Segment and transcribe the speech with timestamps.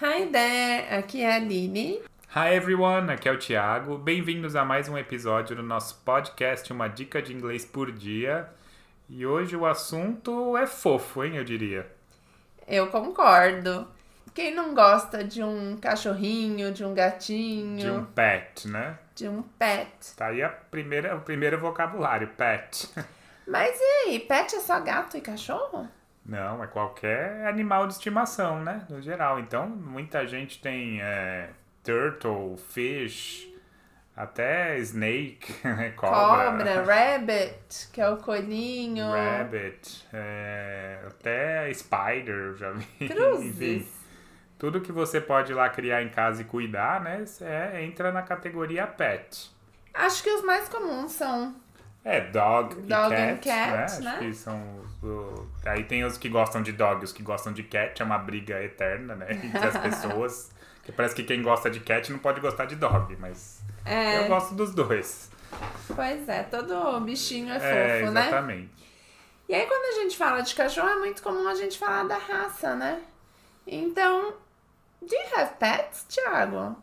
[0.00, 2.02] Hi there, aqui é a Lili.
[2.34, 3.98] Hi everyone, aqui é o Thiago.
[3.98, 8.48] Bem-vindos a mais um episódio do nosso podcast Uma Dica de Inglês por Dia.
[9.10, 11.86] E hoje o assunto é fofo, hein, eu diria.
[12.66, 13.86] Eu concordo.
[14.34, 18.98] Quem não gosta de um cachorrinho, de um gatinho, De um pet, né?
[19.14, 20.16] de um pet?
[20.16, 22.88] Tá aí a primeira, o primeiro vocabulário, pet.
[23.46, 25.86] Mas e aí, pet é só gato e cachorro?
[26.28, 28.86] Não, é qualquer animal de estimação, né?
[28.90, 29.40] No geral.
[29.40, 31.48] Então, muita gente tem é,
[31.82, 33.48] turtle, fish,
[34.14, 35.90] até snake, né?
[35.96, 36.50] cobra.
[36.50, 39.10] Cobra, rabbit, que é o coelhinho.
[39.10, 42.86] Rabbit, é, até spider, já vi.
[43.00, 44.06] Enfim, Cruzes.
[44.58, 47.24] tudo que você pode ir lá criar em casa e cuidar, né?
[47.40, 49.50] É, entra na categoria pet.
[49.94, 51.56] Acho que os mais comuns são
[52.04, 53.84] É, dog, Dog e cat, cat, né?
[53.84, 54.16] Acho né?
[54.20, 54.56] que são
[55.02, 58.16] o- Aí tem os que gostam de dog os que gostam de cat, é uma
[58.18, 59.26] briga eterna, né?
[59.44, 60.50] Entre as pessoas.
[60.84, 64.28] Que parece que quem gosta de cat não pode gostar de dog, mas É, eu
[64.28, 65.30] gosto dos dois.
[65.94, 68.20] pois é, todo bichinho é É, fofo, né?
[68.28, 68.70] exatamente.
[69.48, 72.16] E aí quando a gente fala de cachorro, é muito comum a gente falar da
[72.16, 73.02] raça, né?
[73.66, 74.34] Então,
[75.02, 76.76] do you have pets, Thiago?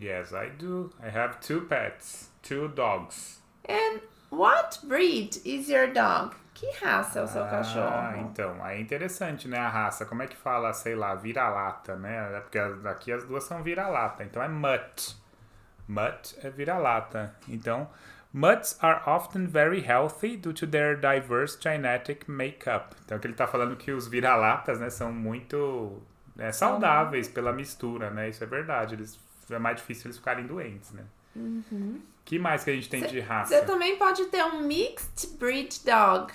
[0.00, 0.90] Yes, I do.
[1.02, 3.40] I have two pets, two dogs.
[3.68, 4.00] And
[4.36, 6.34] what breed is your dog?
[6.54, 8.16] Que raça é o seu Ah, cachorro?
[8.16, 9.58] então, aí é interessante, né?
[9.58, 10.06] A raça.
[10.06, 12.36] Como é que fala, sei lá, vira-lata, né?
[12.36, 14.24] É Porque aqui as duas são vira-lata.
[14.24, 15.16] Então é mutt.
[15.86, 17.34] Mutt é vira-lata.
[17.48, 17.88] Então,
[18.32, 22.94] mutts are often very healthy due to their diverse genetic makeup.
[23.04, 26.02] Então, que ele tá falando que os vira-latas, né, são muito
[26.34, 28.28] né, saudáveis pela mistura, né?
[28.30, 28.94] Isso é verdade.
[28.94, 29.18] Eles,
[29.50, 31.04] é mais difícil eles ficarem doentes, né?
[32.24, 33.54] Que mais que a gente tem de raça?
[33.54, 36.32] Você também pode ter um mixed breed dog,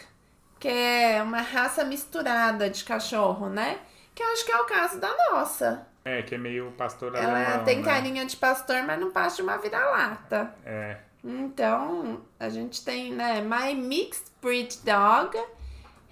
[0.59, 3.79] que é uma raça misturada de cachorro, né?
[4.15, 5.87] Que eu acho que é o caso da nossa.
[6.03, 7.83] É, que é meio pastor Ela alemão, tem né?
[7.85, 10.53] carinha de pastor, mas não passa de uma vira-lata.
[10.65, 13.41] É, Então, a gente tem, né?
[13.41, 15.37] My mixed breed dog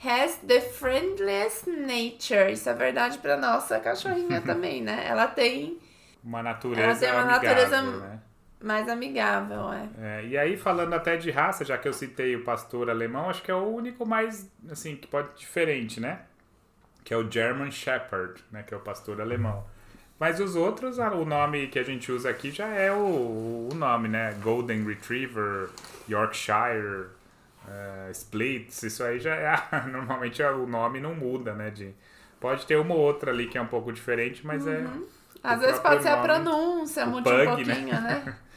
[0.04, 2.52] has the friendliest nature.
[2.54, 5.06] Isso é verdade pra nossa cachorrinha também, né?
[5.08, 5.80] Ela tem
[6.24, 8.20] uma natureza tem uma amigável, natureza- né?
[8.62, 9.90] Mais amigável, é.
[9.98, 13.42] É, e aí, falando até de raça, já que eu citei o pastor alemão, acho
[13.42, 16.22] que é o único mais, assim, que pode diferente, né?
[17.04, 18.64] Que é o German Shepherd, né?
[18.64, 19.66] Que é o pastor alemão.
[20.20, 23.76] Mas os outros, ah, o nome que a gente usa aqui já é o, o
[23.76, 24.36] nome, né?
[24.42, 25.70] Golden Retriever,
[26.10, 27.08] Yorkshire,
[27.68, 29.56] eh, Splits, isso aí já é.
[29.88, 31.70] normalmente o nome não muda, né?
[31.70, 31.94] De,
[32.40, 34.86] pode ter uma ou outra ali que é um pouco diferente, mas é.
[35.42, 38.36] Às O vezes próprio pode ser a nome, pronúncia, muda um pug, pouquinho, né?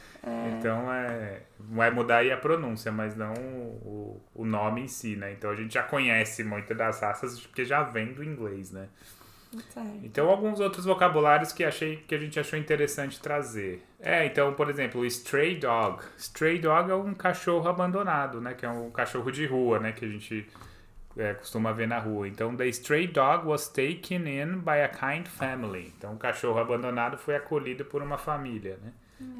[0.57, 1.41] Então é.
[1.59, 5.31] Vai mudar aí a pronúncia, mas não o, o nome em si, né?
[5.33, 8.89] Então a gente já conhece muito das raças porque já vem do inglês, né?
[9.69, 9.99] Certo.
[10.03, 13.83] Então alguns outros vocabulários que achei que a gente achou interessante trazer.
[13.99, 16.03] É, então, por exemplo, o stray dog.
[16.17, 18.53] Stray dog é um cachorro abandonado, né?
[18.53, 19.91] Que é um cachorro de rua, né?
[19.91, 20.47] Que a gente
[21.17, 22.27] é, costuma ver na rua.
[22.27, 25.93] Então, the stray dog was taken in by a kind family.
[25.97, 28.91] Então, o cachorro abandonado foi acolhido por uma família, né?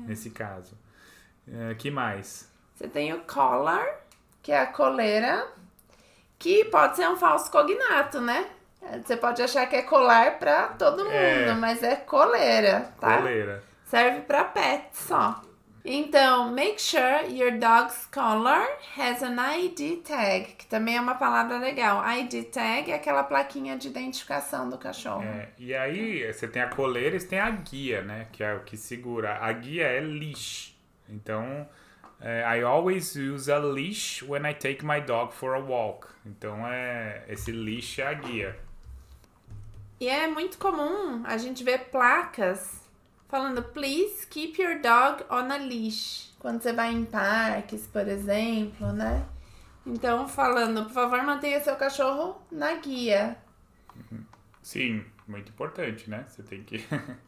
[0.05, 0.77] Nesse caso.
[1.51, 2.49] É, que mais?
[2.75, 3.85] Você tem o collar,
[4.41, 5.47] que é a coleira,
[6.39, 8.49] que pode ser um falso cognato, né?
[9.05, 11.53] Você pode achar que é colar pra todo mundo, É.
[11.53, 13.17] mas é coleira, tá?
[13.17, 13.63] Coleira.
[13.85, 15.41] Serve pra pet só.
[15.85, 18.65] Então, make sure your dog's collar
[18.97, 22.01] has an ID tag, que também é uma palavra legal.
[22.19, 25.23] ID tag é aquela plaquinha de identificação do cachorro.
[25.23, 28.27] É, e aí, você tem a coleira e você tem a guia, né?
[28.31, 29.37] Que é o que segura.
[29.41, 30.73] A guia é leash.
[31.09, 31.67] Então,
[32.21, 36.07] é, I always use a leash when I take my dog for a walk.
[36.25, 38.57] Então, é, esse leash é a guia.
[39.99, 42.82] E é muito comum a gente ver placas
[43.27, 46.33] falando please keep your dog on a leash.
[46.39, 49.25] Quando você vai em parques, por exemplo, né?
[49.85, 53.37] Então, falando, por favor, mantenha seu cachorro na guia.
[54.61, 56.25] Sim, muito importante, né?
[56.27, 56.85] Você tem que...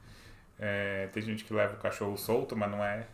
[0.59, 3.07] é, tem gente que leva o cachorro solto, mas não é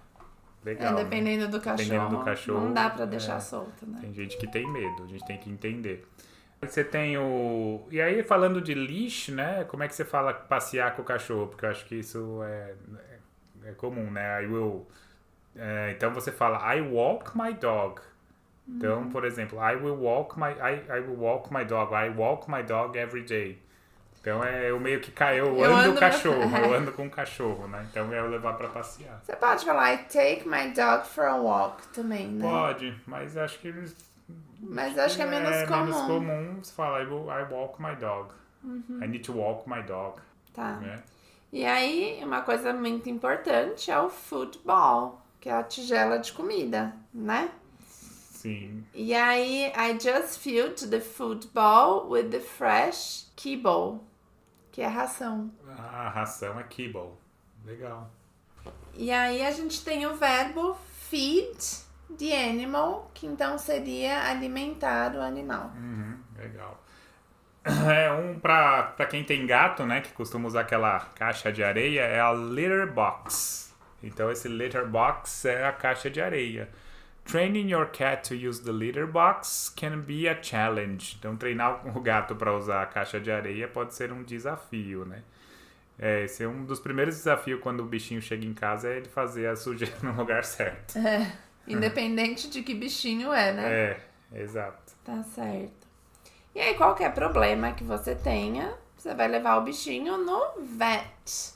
[0.64, 1.04] legal, é, né?
[1.04, 1.90] dependendo do cachorro.
[1.90, 3.40] Dependendo do cachorro, Não dá pra deixar é.
[3.40, 4.00] solto, né?
[4.02, 6.08] Tem gente que tem medo, a gente tem que entender.
[6.62, 7.88] Você tem o.
[7.90, 9.64] E aí, falando de leash, né?
[9.66, 11.48] Como é que você fala passear com o cachorro?
[11.48, 12.76] Porque eu acho que isso é,
[13.66, 14.44] é comum, né?
[14.44, 14.88] I will.
[15.58, 18.02] é, então você fala I walk my dog.
[18.68, 19.10] Então, Uhum.
[19.10, 21.94] por exemplo, I will walk my I, I will walk my dog.
[21.94, 23.60] I walk my dog every day.
[24.22, 27.08] Então é eu meio que ca- eu, Eu ando ando- o cachorro, eu ando com
[27.08, 27.86] o cachorro, né?
[27.90, 29.20] Então é eu levar pra passear.
[29.24, 32.48] Você pode falar I take my dog for a walk também, né?
[32.48, 33.74] Pode, mas acho que
[34.62, 35.86] Mas acho que é menos comum.
[35.86, 37.08] menos comum você fala I,
[37.52, 38.34] walk my dog.
[38.64, 40.22] I need to walk my dog.
[40.54, 40.76] Tá.
[40.78, 41.02] Né?
[41.52, 46.94] E aí, uma coisa muito importante é o football, que é a tigela de comida,
[47.14, 47.52] né?
[47.88, 48.86] Sim.
[48.94, 54.00] E aí, I just filled the football with the fresh kibble,
[54.72, 55.52] que é ração.
[55.78, 57.12] A ração é kibble.
[57.66, 58.10] Legal.
[58.94, 60.78] E aí, a gente tem o verbo
[61.10, 61.58] feed
[62.18, 65.72] the animal, que então seria alimentar o animal.
[65.76, 66.82] Uhum, legal.
[67.64, 72.20] É um pra quem tem gato, né, que costuma usar aquela caixa de areia, é
[72.20, 73.72] a litter box.
[74.02, 76.70] Então esse litter box é a caixa de areia.
[77.24, 81.16] Training your cat to use the litter box can be a challenge.
[81.20, 85.22] Então treinar o gato para usar a caixa de areia pode ser um desafio, né?
[86.00, 89.08] É, esse é um dos primeiros desafios quando o bichinho chega em casa é ele
[89.08, 90.98] fazer a sujeira no lugar certo.
[90.98, 91.32] É,
[91.72, 93.74] independente de que bichinho é, né?
[93.74, 94.02] É,
[94.42, 94.94] exato.
[95.04, 95.88] Tá certo.
[96.54, 101.54] E aí, qualquer problema que você tenha, você vai levar o bichinho no vet.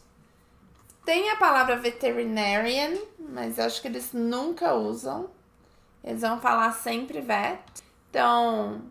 [1.05, 5.29] Tem a palavra veterinarian, mas acho que eles nunca usam.
[6.03, 7.61] Eles vão falar sempre vet.
[8.09, 8.81] Então,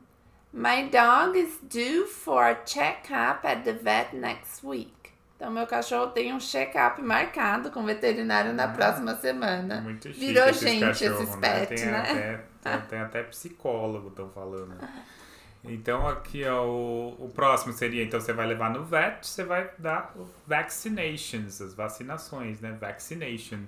[0.52, 5.03] my dog is due for a check-up at the vet next week.
[5.36, 9.80] Então, meu cachorro tem um check-up marcado com o veterinário na próxima semana.
[9.80, 11.40] Muito chique Virou esses gente cachorro, esses né?
[11.40, 11.98] pets, tem né?
[11.98, 14.76] Até, tem, tem até psicólogo, estão falando.
[15.64, 19.70] Então aqui ó, o, o próximo seria, então você vai levar no vet, você vai
[19.78, 20.14] dar
[20.46, 22.76] vaccinations, as vacinações, né?
[22.78, 23.60] Vaccination.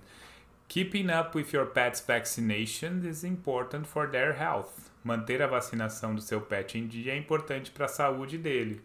[0.68, 4.72] Keeping up with your pet's vaccination is important for their health.
[5.02, 8.82] Manter a vacinação do seu pet em dia é importante para a saúde dele.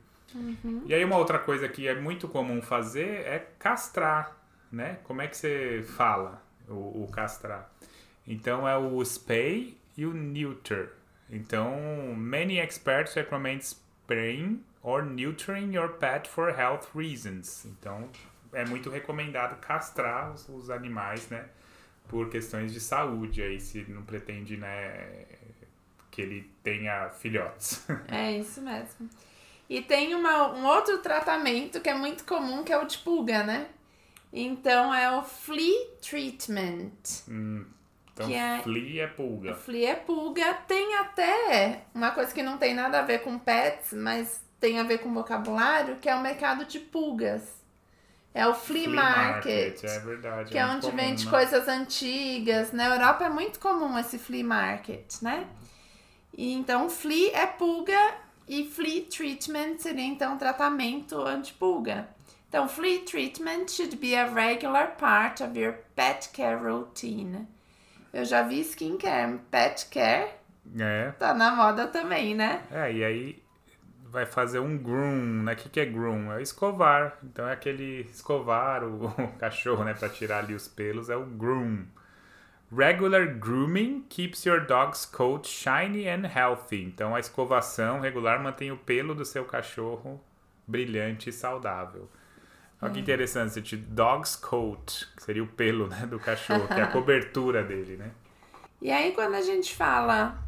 [0.85, 4.35] E aí uma outra coisa que é muito comum fazer é castrar,
[4.71, 4.99] né?
[5.03, 7.69] Como é que você fala o, o castrar?
[8.27, 10.93] Então é o spay e o neuter.
[11.29, 17.65] Então, many experts recommend spraying or neutering your pet for health reasons.
[17.65, 18.09] Então,
[18.51, 21.45] é muito recomendado castrar os, os animais, né?
[22.09, 25.25] Por questões de saúde, aí se não pretende, né,
[26.09, 27.87] que ele tenha filhotes.
[28.09, 29.09] É isso mesmo.
[29.71, 33.41] E tem uma, um outro tratamento que é muito comum, que é o de pulga,
[33.41, 33.67] né?
[34.33, 36.91] Então é o flea treatment.
[37.29, 37.65] Hum,
[38.11, 39.55] então, Que é- flea é pulga.
[39.55, 40.53] flea é pulga.
[40.67, 44.83] Tem até uma coisa que não tem nada a ver com pets, mas tem a
[44.83, 47.41] ver com vocabulário, que é o mercado de pulgas.
[48.33, 49.81] É o flea, market.
[49.85, 50.51] É verdade.
[50.51, 51.31] Que é muito onde comum, vende né?
[51.31, 52.73] coisas antigas.
[52.73, 55.47] Na Europa é muito comum esse flea market, né?
[56.37, 62.07] E então, flea é pulga e flea treatment seria então tratamento antipulga.
[62.49, 67.47] Então, flea treatment should be a regular part of your pet care routine.
[68.13, 70.33] Eu já vi skincare, pet care
[70.79, 72.61] É, tá na moda também, né?
[72.69, 73.43] É, e aí
[74.09, 75.53] vai fazer um groom, né?
[75.53, 76.31] O que, que é groom?
[76.33, 77.17] É escovar.
[77.23, 79.93] Então é aquele escovar o, o cachorro, né?
[79.93, 81.85] Pra tirar ali os pelos, é o groom.
[82.71, 86.83] Regular grooming keeps your dog's coat shiny and healthy.
[86.83, 90.21] Então a escovação regular mantém o pelo do seu cachorro
[90.65, 92.09] brilhante e saudável.
[92.81, 96.81] Olha que interessante, esse dog's coat, que seria o pelo né, do cachorro, que é
[96.81, 98.11] a cobertura dele, né?
[98.81, 100.41] E aí, quando a gente fala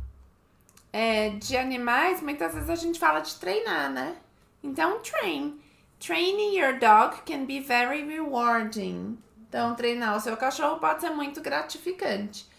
[0.92, 4.16] é, de animais, muitas vezes a gente fala de treinar, né?
[4.64, 5.60] Então, train.
[6.00, 9.20] Training your dog can be very rewarding.
[9.54, 12.50] Então, treinar o seu cachorro pode ser muito gratificante.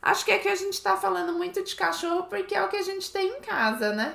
[0.00, 2.82] Acho que aqui a gente tá falando muito de cachorro porque é o que a
[2.82, 4.14] gente tem em casa, né?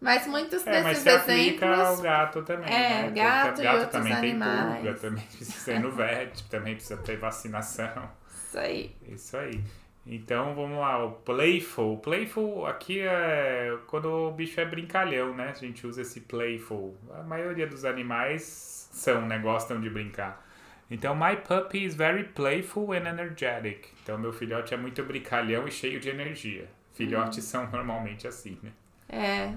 [0.00, 2.00] Mas muitos É, mas desses ao exemplos.
[2.00, 2.74] gato também.
[2.74, 3.10] É, né?
[3.10, 4.72] gato e outros também animais.
[4.72, 8.10] tem pulga, também precisa ir no vet, também precisa ter vacinação.
[8.28, 8.96] Isso aí.
[9.06, 9.64] Isso aí.
[10.04, 11.98] Então vamos lá, o playful.
[11.98, 15.50] Playful aqui é quando o bicho é brincalhão, né?
[15.50, 16.96] A gente usa esse playful.
[17.14, 19.38] A maioria dos animais são, né?
[19.38, 20.44] Gostam de brincar.
[20.90, 23.88] Então, my puppy is very playful and energetic.
[24.02, 26.68] Então, meu filhote é muito brincalhão e cheio de energia.
[26.92, 28.72] Filhotes são normalmente assim, né?
[29.08, 29.54] É.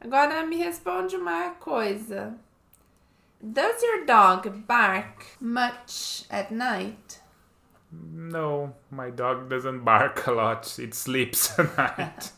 [0.00, 2.34] Agora me responde uma coisa.
[3.42, 7.20] Does your dog bark much at night?
[7.90, 10.78] No, my dog doesn't bark a lot.
[10.78, 12.32] It sleeps at night.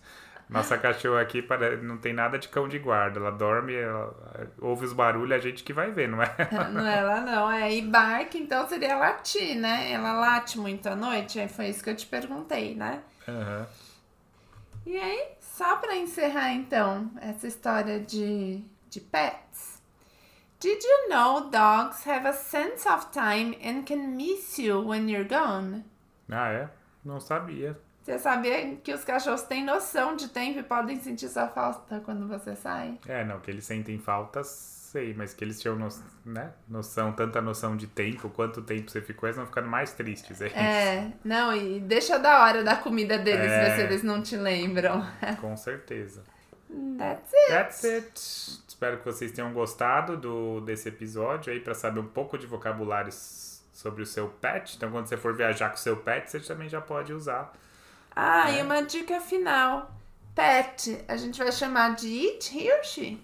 [0.49, 3.19] Nossa cachorra aqui pare- não tem nada de cão de guarda.
[3.19, 4.15] Ela dorme, ela
[4.61, 6.31] ouve os barulhos, a gente que vai ver, não é?
[6.73, 7.75] não é ela não, é.
[7.75, 9.91] E bark, então seria latir, né?
[9.93, 11.47] Ela late muito à noite?
[11.49, 13.03] Foi isso que eu te perguntei, né?
[13.29, 13.67] Aham.
[14.87, 19.83] E aí, só pra encerrar então essa história de, de pets.
[20.61, 25.29] Did you know dogs have a sense of time and can miss you when you're
[25.29, 25.85] gone?
[26.31, 26.69] Ah, é?
[27.05, 27.77] Não sabia.
[28.07, 32.29] Você sabia que os cachorros têm noção de tempo e podem sentir sua falta quando
[32.29, 32.97] você sai?
[33.05, 35.89] É, não, que eles sentem falta, sei, mas que eles tinham no,
[36.25, 40.41] né, noção, tanta noção de tempo, quanto tempo você ficou, eles vão ficando mais tristes.
[40.41, 43.65] É, É, não, e deixa da hora da comida deles, É.
[43.65, 45.05] ver se eles não te lembram.
[45.41, 46.23] com certeza.
[46.97, 47.49] That's it.
[47.51, 48.21] That's it.
[48.69, 53.63] Espero que vocês tenham gostado do, desse episódio aí para saber um pouco de vocabulários
[53.73, 54.77] sobre o seu pet.
[54.77, 57.53] Então, quando você for viajar com o seu pet, você também já pode usar.
[58.17, 58.59] Ah, É.
[58.59, 59.93] e uma dica final.
[60.35, 63.19] Pet, a gente vai chamar de it, he or she?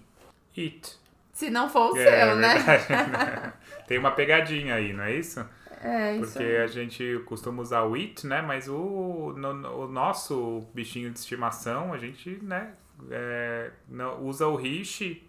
[0.57, 0.97] It.
[1.31, 2.55] Se não for o É, seu, né?
[2.63, 3.53] verdade.
[3.87, 5.45] Tem uma pegadinha aí, não é isso?
[5.81, 8.41] É, isso Porque a gente costuma usar o it, né?
[8.41, 12.73] Mas o, no- o nosso bichinho de estimação, a gente, né?
[13.11, 15.23] é, não, usa o he, she,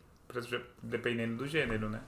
[0.83, 2.01] dependendo do gênero, né?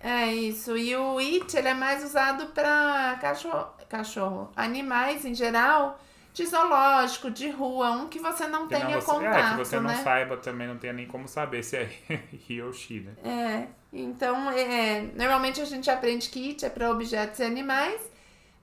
[0.00, 0.76] É isso.
[0.76, 6.00] E o it, ele é mais usado para cachorro, cachorro, animais em geral,
[6.32, 9.54] de zoológico, de rua, um que você não Que tenha não você, contato, é, que
[9.54, 9.94] você não né?
[9.94, 11.90] saiba também, não tenha nem como saber se é
[12.48, 13.12] he ou she, né?
[13.24, 18.00] É, então, é, normalmente a gente aprende que it é para objetos e animais,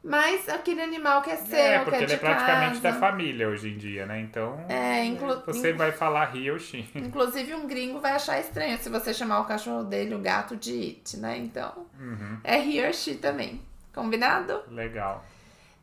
[0.04, 2.82] mas aquele animal que é seu, é, que porque é ele é praticamente casa.
[2.82, 4.20] da família hoje em dia, né?
[4.22, 6.86] Então, É, inclu- você vai falar he ou she.
[6.96, 10.72] Inclusive, um gringo vai achar estranho se você chamar o cachorro dele, o gato, de
[10.74, 11.38] it, né?
[11.38, 13.62] Então, Uhum, é he or she também.
[13.94, 14.64] Combinado?
[14.72, 15.24] legal.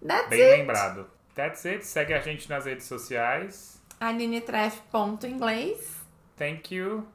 [0.01, 0.57] That's Bem it.
[0.59, 1.07] lembrado.
[1.37, 1.85] That's it.
[1.85, 3.81] Segue a gente nas redes sociais.
[4.01, 6.01] AlineTreff.inglês.
[6.37, 7.07] Thank you.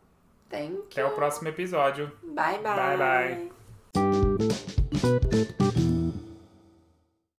[0.50, 0.86] Thank you.
[0.92, 2.12] Até o próximo episódio.
[2.24, 2.98] Bye, bye.
[2.98, 3.52] Bye,
[5.74, 5.91] bye.